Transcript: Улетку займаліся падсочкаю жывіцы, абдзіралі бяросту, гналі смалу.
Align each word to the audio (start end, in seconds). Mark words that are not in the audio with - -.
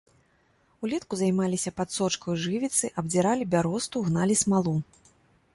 Улетку 0.85 1.13
займаліся 1.19 1.73
падсочкаю 1.81 2.35
жывіцы, 2.45 2.85
абдзіралі 3.03 3.43
бяросту, 3.55 3.97
гналі 4.09 4.35
смалу. 4.45 4.75